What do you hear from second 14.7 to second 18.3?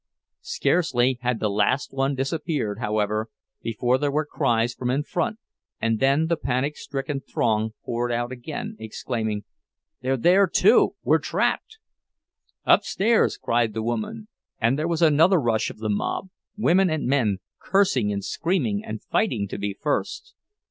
there was another rush of the mob, women and men cursing and